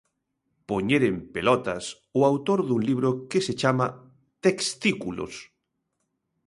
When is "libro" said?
2.89-3.09